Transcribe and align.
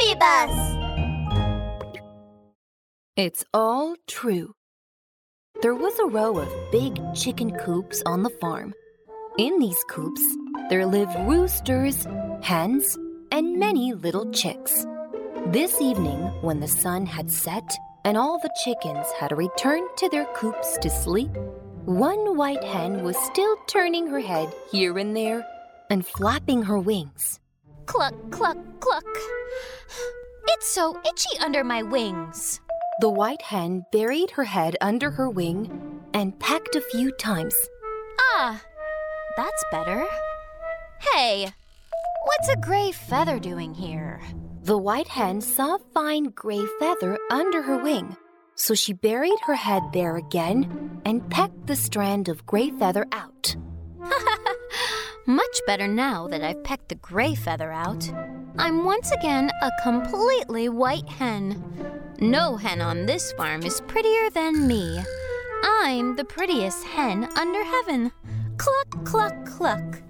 Bus! 0.00 0.76
It's 3.16 3.44
all 3.52 3.96
true. 4.06 4.54
There 5.60 5.74
was 5.74 5.98
a 5.98 6.06
row 6.06 6.38
of 6.38 6.48
big 6.72 6.98
chicken 7.14 7.50
coops 7.58 8.02
on 8.06 8.22
the 8.22 8.30
farm. 8.40 8.72
In 9.36 9.58
these 9.58 9.84
coops, 9.90 10.22
there 10.70 10.86
lived 10.86 11.14
roosters, 11.28 12.06
hens, 12.42 12.96
and 13.30 13.58
many 13.58 13.92
little 13.92 14.30
chicks. 14.32 14.86
This 15.48 15.82
evening, 15.82 16.18
when 16.40 16.60
the 16.60 16.68
sun 16.68 17.04
had 17.04 17.30
set 17.30 17.70
and 18.06 18.16
all 18.16 18.38
the 18.38 18.54
chickens 18.64 19.06
had 19.18 19.36
returned 19.36 19.90
to 19.98 20.08
their 20.08 20.26
coops 20.34 20.78
to 20.78 20.88
sleep, 20.88 21.30
one 21.84 22.38
white 22.38 22.64
hen 22.64 23.02
was 23.02 23.18
still 23.18 23.54
turning 23.66 24.06
her 24.06 24.20
head 24.20 24.50
here 24.72 24.96
and 24.96 25.14
there 25.14 25.46
and 25.90 26.06
flapping 26.06 26.62
her 26.62 26.78
wings. 26.78 27.38
Cluck, 27.90 28.14
cluck, 28.30 28.56
cluck. 28.78 29.04
It's 30.46 30.68
so 30.68 30.96
itchy 31.04 31.36
under 31.40 31.64
my 31.64 31.82
wings. 31.82 32.60
The 33.00 33.10
white 33.10 33.42
hen 33.42 33.84
buried 33.90 34.30
her 34.30 34.44
head 34.44 34.76
under 34.80 35.10
her 35.10 35.28
wing 35.28 36.00
and 36.14 36.38
pecked 36.38 36.76
a 36.76 36.82
few 36.82 37.10
times. 37.10 37.52
Ah, 38.20 38.62
that's 39.36 39.64
better. 39.72 40.06
Hey, 41.00 41.48
what's 42.26 42.48
a 42.48 42.56
gray 42.58 42.92
feather 42.92 43.40
doing 43.40 43.74
here? 43.74 44.20
The 44.62 44.78
white 44.78 45.08
hen 45.08 45.40
saw 45.40 45.74
a 45.74 45.84
fine 45.92 46.26
gray 46.26 46.64
feather 46.78 47.18
under 47.28 47.60
her 47.60 47.82
wing, 47.82 48.16
so 48.54 48.72
she 48.72 48.92
buried 48.92 49.40
her 49.46 49.56
head 49.56 49.82
there 49.92 50.16
again 50.16 51.00
and 51.04 51.28
pecked 51.28 51.66
the 51.66 51.74
strand 51.74 52.28
of 52.28 52.46
gray 52.46 52.70
feather 52.70 53.08
out. 53.10 53.56
Much 55.30 55.60
better 55.64 55.86
now 55.86 56.26
that 56.26 56.42
I've 56.42 56.64
pecked 56.64 56.88
the 56.88 56.96
gray 56.96 57.36
feather 57.36 57.70
out. 57.70 58.10
I'm 58.58 58.84
once 58.84 59.12
again 59.12 59.48
a 59.62 59.70
completely 59.80 60.68
white 60.68 61.08
hen. 61.08 61.62
No 62.18 62.56
hen 62.56 62.80
on 62.80 63.06
this 63.06 63.30
farm 63.34 63.62
is 63.62 63.80
prettier 63.82 64.28
than 64.30 64.66
me. 64.66 65.00
I'm 65.62 66.16
the 66.16 66.24
prettiest 66.24 66.84
hen 66.84 67.28
under 67.36 67.62
heaven. 67.62 68.10
Cluck, 68.56 69.04
cluck, 69.04 69.46
cluck. 69.46 70.02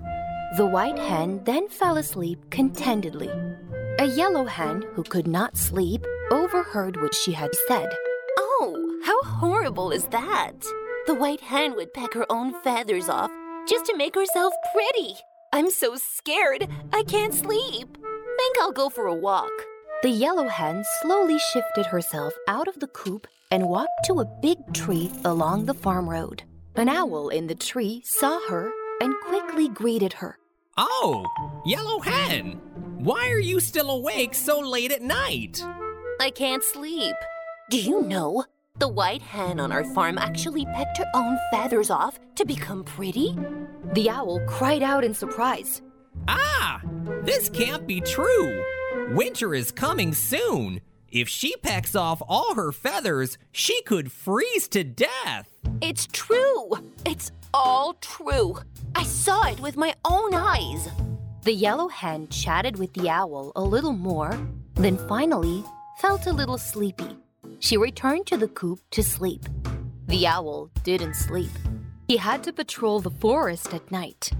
The 0.57 0.65
white 0.65 0.99
hen 0.99 1.45
then 1.45 1.69
fell 1.69 1.99
asleep 1.99 2.39
contentedly. 2.49 3.31
A 3.99 4.07
yellow 4.07 4.47
hen, 4.47 4.87
who 4.95 5.03
could 5.03 5.27
not 5.27 5.59
sleep, 5.59 6.03
overheard 6.31 6.97
what 6.97 7.15
she 7.15 7.33
had 7.33 7.55
said. 7.69 7.91
Oh, 8.39 9.03
how 9.05 9.21
horrible 9.25 9.91
is 9.91 10.07
that? 10.07 10.65
The 11.07 11.15
white 11.15 11.43
hen 11.43 11.77
would 11.77 11.93
peck 11.93 12.15
her 12.15 12.25
own 12.33 12.55
feathers 12.63 13.11
off 13.11 13.31
just 13.69 13.87
to 13.87 13.97
make 13.97 14.15
herself 14.15 14.53
pretty. 14.73 15.15
I'm 15.53 15.71
so 15.71 15.97
scared, 15.97 16.69
I 16.93 17.03
can't 17.05 17.35
sleep. 17.35 17.97
Think 18.37 18.59
I'll 18.61 18.73
go 18.73 18.89
for 18.89 19.07
a 19.07 19.15
walk. 19.15 19.51
The 20.03 20.11
yellow 20.11 20.49
hen 20.49 20.85
slowly 21.03 21.39
shifted 21.39 21.87
herself 21.87 22.33
out 22.49 22.69
of 22.69 22.81
the 22.81 22.87
coop 22.89 23.27
and 23.51 23.69
walked 23.69 24.05
to 24.07 24.21
a 24.21 24.25
big 24.41 24.59
tree 24.73 25.11
along 25.25 25.67
the 25.67 25.75
farm 25.75 26.09
road. 26.09 26.43
An 26.77 26.89
owl 26.89 27.29
in 27.29 27.49
the 27.49 27.55
tree 27.55 28.03
saw 28.05 28.41
her 28.49 28.71
and 29.01 29.15
quickly 29.27 29.69
greeted 29.69 30.15
her. 30.15 30.39
Oh, 30.79 31.27
Yellow 31.67 32.01
Hen! 32.01 32.53
Why 32.99 33.29
are 33.31 33.41
you 33.41 33.61
still 33.61 33.91
awake 33.91 34.35
so 34.35 34.61
late 34.61 34.93
at 34.93 35.03
night? 35.03 35.63
I 36.21 36.31
can't 36.31 36.63
sleep. 36.63 37.17
Do 37.71 37.79
you 37.79 38.03
know? 38.03 38.45
The 38.81 38.89
white 38.89 39.21
hen 39.21 39.61
on 39.61 39.73
our 39.73 39.85
farm 39.85 40.17
actually 40.17 40.65
pecked 40.65 40.97
her 40.97 41.11
own 41.13 41.39
feathers 41.51 41.91
off 41.91 42.19
to 42.37 42.47
become 42.47 42.83
pretty. 42.83 43.37
The 43.93 44.09
owl 44.09 44.41
cried 44.49 44.83
out 44.83 45.05
in 45.05 45.13
surprise. 45.13 45.83
Ah, 46.27 46.81
this 47.23 47.51
can't 47.51 47.87
be 47.87 48.01
true. 48.01 48.65
Winter 49.11 49.55
is 49.55 49.71
coming 49.71 50.15
soon. 50.15 50.81
If 51.13 51.29
she 51.29 51.57
pecks 51.57 51.95
off 51.95 52.23
all 52.27 52.55
her 52.55 52.73
feathers, 52.73 53.37
she 53.53 53.83
could 53.83 54.11
freeze 54.11 54.67
to 54.69 54.83
death. 54.83 55.51
It's 55.83 56.07
true. 56.07 56.71
It's 57.05 57.33
all 57.53 57.93
true. 58.01 58.61
I 58.95 59.03
saw 59.03 59.47
it 59.49 59.61
with 59.61 59.77
my 59.77 59.95
own 60.07 60.33
eyes. 60.33 60.89
The 61.43 61.53
yellow 61.53 61.89
hen 61.89 62.29
chatted 62.29 62.79
with 62.79 62.95
the 62.95 63.11
owl 63.11 63.53
a 63.57 63.63
little 63.63 63.93
more, 63.93 64.39
then 64.77 64.97
finally 65.07 65.65
felt 65.99 66.27
a 66.27 66.33
little 66.33 66.57
sleepy. 66.57 67.19
She 67.61 67.77
returned 67.77 68.27
to 68.27 68.39
the 68.39 68.49
coop 68.49 68.81
to 68.91 69.03
sleep. 69.03 69.45
The 70.07 70.27
owl 70.27 70.71
didn't 70.83 71.15
sleep. 71.15 71.51
He 72.09 72.17
had 72.17 72.43
to 72.45 72.53
patrol 72.55 73.01
the 73.01 73.11
forest 73.11 73.75
at 73.75 73.91
night. 73.93 74.31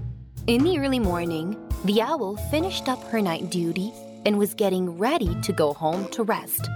In 0.47 0.63
the 0.63 0.79
early 0.79 0.97
morning, 0.97 1.55
the 1.85 2.01
owl 2.01 2.35
finished 2.49 2.89
up 2.89 3.01
her 3.05 3.21
night 3.21 3.51
duty 3.51 3.93
and 4.25 4.39
was 4.39 4.55
getting 4.55 4.97
ready 4.97 5.39
to 5.41 5.53
go 5.53 5.71
home 5.71 6.07
to 6.09 6.23
rest. 6.23 6.67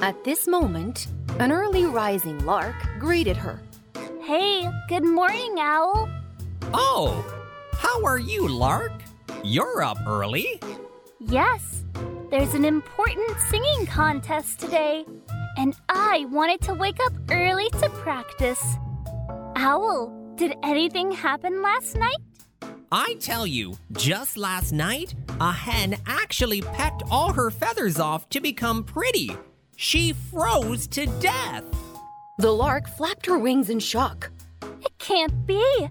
At 0.00 0.22
this 0.24 0.46
moment, 0.46 1.08
an 1.40 1.50
early 1.50 1.84
rising 1.86 2.38
lark 2.46 2.76
greeted 3.00 3.36
her. 3.36 3.60
Hey, 4.22 4.70
good 4.88 5.04
morning, 5.04 5.56
Owl. 5.58 6.08
Oh, 6.72 7.24
how 7.72 8.04
are 8.04 8.18
you, 8.18 8.46
Lark? 8.46 8.92
You're 9.42 9.82
up 9.82 9.98
early. 10.06 10.60
Yes, 11.18 11.84
there's 12.30 12.54
an 12.54 12.64
important 12.64 13.28
singing 13.50 13.86
contest 13.86 14.60
today, 14.60 15.04
and 15.60 15.76
I 15.90 16.24
wanted 16.30 16.62
to 16.62 16.74
wake 16.74 16.98
up 17.04 17.12
early 17.30 17.68
to 17.80 17.90
practice. 17.90 18.62
Owl, 19.56 20.10
did 20.34 20.54
anything 20.62 21.12
happen 21.12 21.60
last 21.60 21.96
night? 21.96 22.16
I 22.90 23.16
tell 23.20 23.46
you, 23.46 23.76
just 23.92 24.38
last 24.38 24.72
night, 24.72 25.14
a 25.38 25.52
hen 25.52 25.96
actually 26.06 26.62
pecked 26.62 27.02
all 27.10 27.34
her 27.34 27.50
feathers 27.50 28.00
off 28.00 28.26
to 28.30 28.40
become 28.40 28.82
pretty. 28.82 29.36
She 29.76 30.14
froze 30.14 30.86
to 30.88 31.04
death. 31.20 31.64
The 32.38 32.50
lark 32.50 32.88
flapped 32.88 33.26
her 33.26 33.38
wings 33.38 33.68
in 33.68 33.80
shock. 33.80 34.30
It 34.62 34.96
can't 34.98 35.46
be. 35.46 35.88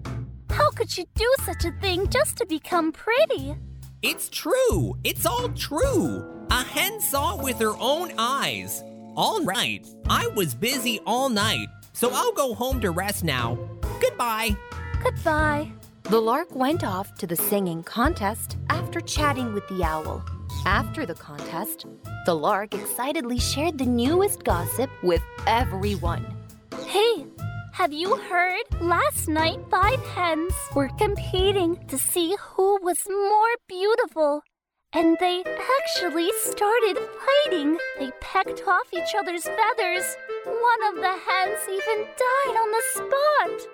How 0.50 0.70
could 0.72 0.90
she 0.90 1.06
do 1.14 1.32
such 1.44 1.64
a 1.64 1.70
thing 1.80 2.08
just 2.08 2.36
to 2.38 2.46
become 2.46 2.90
pretty? 2.90 3.54
It's 4.02 4.28
true. 4.30 4.96
It's 5.04 5.26
all 5.26 5.48
true. 5.50 6.46
A 6.50 6.64
hen 6.64 7.00
saw 7.00 7.38
it 7.38 7.44
with 7.44 7.60
her 7.60 7.76
own 7.78 8.10
eyes. 8.18 8.82
All 9.16 9.42
right, 9.42 9.86
I 10.08 10.28
was 10.28 10.54
busy 10.54 11.00
all 11.04 11.28
night, 11.28 11.68
so 11.92 12.10
I'll 12.12 12.32
go 12.32 12.54
home 12.54 12.80
to 12.80 12.90
rest 12.90 13.24
now. 13.24 13.58
Goodbye. 14.00 14.56
Goodbye. 15.02 15.72
The 16.04 16.20
lark 16.20 16.54
went 16.54 16.84
off 16.84 17.14
to 17.18 17.26
the 17.26 17.36
singing 17.36 17.82
contest 17.82 18.56
after 18.68 19.00
chatting 19.00 19.52
with 19.52 19.66
the 19.68 19.82
owl. 19.84 20.24
After 20.64 21.06
the 21.06 21.14
contest, 21.14 21.86
the 22.26 22.34
lark 22.34 22.74
excitedly 22.74 23.38
shared 23.38 23.78
the 23.78 23.86
newest 23.86 24.44
gossip 24.44 24.90
with 25.02 25.22
everyone. 25.46 26.26
Hey, 26.86 27.26
have 27.72 27.92
you 27.92 28.16
heard? 28.16 28.64
Last 28.80 29.28
night, 29.28 29.58
five 29.70 30.00
hens 30.08 30.54
were 30.74 30.90
competing 30.98 31.76
to 31.88 31.98
see 31.98 32.36
who 32.38 32.78
was 32.82 32.98
more 33.08 33.54
beautiful. 33.68 34.42
And 34.92 35.16
they 35.20 35.44
actually 35.44 36.32
started 36.40 36.98
fighting. 36.98 37.78
They 38.00 38.10
pecked 38.20 38.66
off 38.66 38.92
each 38.92 39.14
other's 39.16 39.44
feathers. 39.44 40.16
One 40.44 40.82
of 40.88 40.96
the 40.96 41.16
hens 41.26 41.60
even 41.68 42.06
died 42.18 42.56
on 42.56 42.70
the 42.72 42.82
spot. 42.94 43.68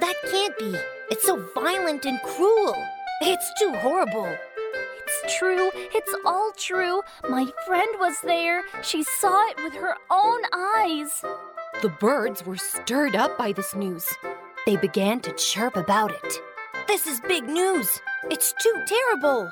That 0.00 0.14
can't 0.30 0.58
be. 0.58 0.76
It's 1.10 1.24
so 1.24 1.42
violent 1.54 2.04
and 2.04 2.20
cruel. 2.20 2.74
It's 3.22 3.50
too 3.58 3.72
horrible. 3.76 4.28
It's 5.06 5.38
true. 5.38 5.70
It's 5.74 6.14
all 6.26 6.52
true. 6.54 7.00
My 7.30 7.46
friend 7.66 7.88
was 7.98 8.20
there. 8.22 8.62
She 8.82 9.04
saw 9.04 9.48
it 9.48 9.56
with 9.64 9.72
her 9.72 9.94
own 10.10 10.42
eyes. 10.52 11.24
The 11.80 11.94
birds 11.98 12.44
were 12.44 12.58
stirred 12.58 13.16
up 13.16 13.38
by 13.38 13.52
this 13.52 13.74
news. 13.74 14.06
They 14.66 14.76
began 14.76 15.20
to 15.20 15.32
chirp 15.32 15.76
about 15.76 16.10
it. 16.10 16.34
This 16.86 17.06
is 17.06 17.20
big 17.20 17.44
news. 17.44 17.88
It's 18.30 18.52
too 18.62 18.82
terrible. 18.86 19.50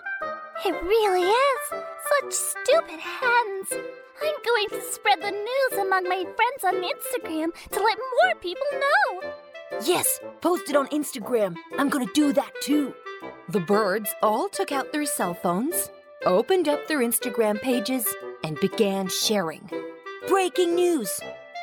It 0.64 0.82
really 0.82 1.22
is. 1.22 1.60
Such 1.68 2.32
stupid 2.32 2.98
hens. 2.98 3.68
I'm 4.22 4.34
going 4.44 4.68
to 4.70 4.80
spread 4.90 5.20
the 5.20 5.30
news 5.30 5.80
among 5.80 6.04
my 6.04 6.24
friends 6.24 6.64
on 6.64 6.82
Instagram 6.82 7.52
to 7.72 7.82
let 7.82 7.98
more 7.98 8.34
people 8.40 8.66
know. 8.72 9.32
Yes, 9.84 10.20
post 10.40 10.70
it 10.70 10.76
on 10.76 10.88
Instagram. 10.88 11.56
I'm 11.76 11.90
gonna 11.90 12.06
do 12.14 12.32
that 12.32 12.52
too. 12.62 12.94
The 13.50 13.60
birds 13.60 14.10
all 14.22 14.48
took 14.48 14.72
out 14.72 14.92
their 14.92 15.04
cell 15.04 15.34
phones, 15.34 15.90
opened 16.24 16.68
up 16.68 16.88
their 16.88 17.00
Instagram 17.00 17.60
pages, 17.60 18.06
and 18.42 18.58
began 18.58 19.08
sharing. 19.08 19.68
Breaking 20.26 20.74
news! 20.74 21.20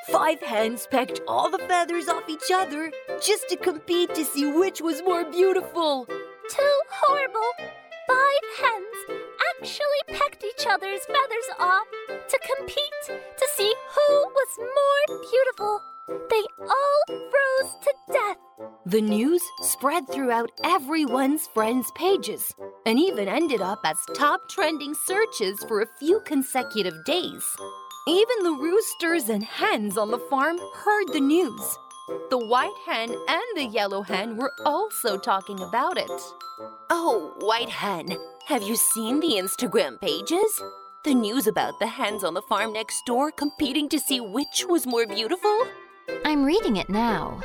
Five 0.09 0.41
hens 0.41 0.87
pecked 0.91 1.21
all 1.27 1.49
the 1.49 1.59
feathers 1.59 2.07
off 2.07 2.29
each 2.29 2.51
other 2.53 2.91
just 3.21 3.49
to 3.49 3.55
compete 3.55 4.13
to 4.15 4.23
see 4.23 4.51
which 4.51 4.81
was 4.81 5.01
more 5.01 5.25
beautiful. 5.25 6.05
Too 6.49 6.81
horrible. 6.89 7.51
Five 8.13 8.47
hens 8.61 9.19
actually 9.55 10.01
pecked 10.07 10.43
each 10.43 10.67
other's 10.67 11.03
feathers 11.05 11.49
off 11.59 11.87
to 12.07 12.39
compete 12.55 13.01
to 13.07 13.47
see 13.55 13.73
who 13.95 14.13
was 14.13 14.59
more 14.59 15.19
beautiful. 15.31 15.81
They 16.29 16.43
all 16.59 17.03
froze 17.07 17.73
to 17.81 17.93
death. 18.11 18.37
The 18.85 19.01
news 19.01 19.41
spread 19.61 20.07
throughout 20.11 20.51
everyone's 20.63 21.47
friends' 21.55 21.91
pages 21.95 22.53
and 22.85 22.99
even 22.99 23.27
ended 23.27 23.61
up 23.61 23.79
as 23.83 23.97
top 24.15 24.47
trending 24.47 24.93
searches 24.93 25.63
for 25.67 25.81
a 25.81 25.87
few 25.97 26.19
consecutive 26.19 27.03
days. 27.05 27.43
Even 28.07 28.43
the 28.43 28.57
roosters 28.61 29.29
and 29.29 29.43
hens 29.43 29.97
on 29.97 30.11
the 30.11 30.19
farm 30.29 30.59
heard 30.75 31.07
the 31.13 31.21
news. 31.21 31.77
The 32.29 32.37
white 32.37 32.75
hen 32.85 33.09
and 33.29 33.41
the 33.55 33.65
yellow 33.65 34.01
hen 34.01 34.35
were 34.35 34.51
also 34.65 35.17
talking 35.17 35.59
about 35.61 35.97
it. 35.97 36.11
Oh, 36.89 37.33
White 37.39 37.69
Hen, 37.69 38.17
have 38.47 38.61
you 38.63 38.75
seen 38.75 39.19
the 39.19 39.41
Instagram 39.41 39.99
pages? 40.01 40.61
The 41.05 41.13
news 41.13 41.47
about 41.47 41.79
the 41.79 41.87
hens 41.87 42.23
on 42.23 42.33
the 42.33 42.41
farm 42.43 42.73
next 42.73 43.05
door 43.05 43.31
competing 43.31 43.87
to 43.89 43.99
see 43.99 44.19
which 44.19 44.65
was 44.67 44.85
more 44.85 45.07
beautiful? 45.07 45.65
I'm 46.25 46.43
reading 46.43 46.75
it 46.75 46.89
now. 46.89 47.41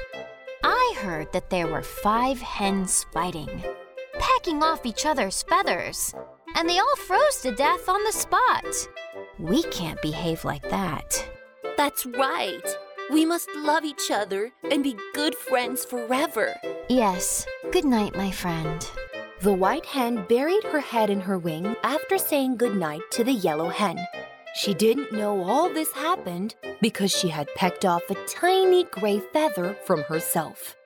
I 0.64 0.94
heard 0.99 1.32
that 1.32 1.50
there 1.50 1.69
were 1.69 1.82
five 1.82 2.40
hens 2.40 3.06
fighting, 3.12 3.64
pecking 4.19 4.62
off 4.62 4.84
each 4.84 5.06
other's 5.06 5.43
feathers, 5.44 6.14
and 6.56 6.69
they 6.69 6.78
all 6.78 6.96
froze 6.96 7.43
to 7.43 7.52
death 7.52 7.88
on 7.88 8.02
the 8.02 8.12
spot. 8.12 8.64
We 9.38 9.62
can't 9.64 10.02
behave 10.02 10.44
like 10.44 10.69
that. 10.69 11.25
That's 11.76 12.04
right. 12.06 12.76
We 13.10 13.25
must 13.25 13.49
love 13.56 13.84
each 13.84 14.10
other 14.10 14.52
and 14.70 14.84
be 14.84 14.94
good 15.14 15.34
friends 15.34 15.84
forever. 15.84 16.55
Yes, 16.90 17.46
good 17.72 17.87
night, 17.87 18.14
my 18.14 18.31
friend. 18.31 18.87
The 19.40 19.52
white 19.52 19.87
hen 19.87 20.26
buried 20.28 20.64
her 20.64 20.81
head 20.81 21.08
in 21.08 21.20
her 21.20 21.38
wing 21.38 21.75
after 21.82 22.19
saying 22.19 22.56
goodnight 22.56 23.00
to 23.12 23.25
the 23.25 23.32
yellow 23.32 23.70
hen. 23.70 23.99
She 24.55 24.75
didn't 24.75 25.12
know 25.12 25.43
all 25.43 25.72
this 25.72 25.93
happened 25.93 26.55
because 26.82 27.10
she 27.10 27.28
had 27.28 27.49
pecked 27.55 27.84
off 27.84 28.02
a 28.10 28.26
tiny 28.26 28.84
gray 28.84 29.20
feather 29.20 29.76
from 29.87 30.02
herself. 30.02 30.76